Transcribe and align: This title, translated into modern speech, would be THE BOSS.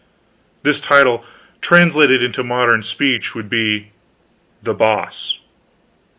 This 0.63 0.81
title, 0.81 1.23
translated 1.61 2.23
into 2.23 2.43
modern 2.43 2.81
speech, 2.81 3.35
would 3.35 3.51
be 3.51 3.91
THE 4.63 4.73
BOSS. 4.73 5.37